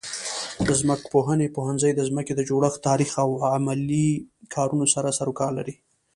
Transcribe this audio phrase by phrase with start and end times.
[0.67, 4.09] د ځمکپوهنې پوهنځی د ځمکې د جوړښت، تاریخ او عملي
[4.53, 5.75] کارونو سره سروکار لري.